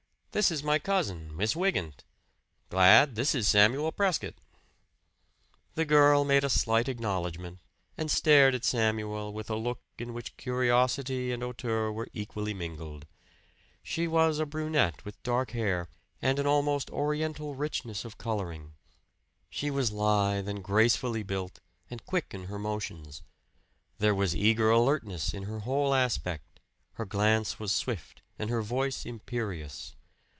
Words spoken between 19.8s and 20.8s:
lithe and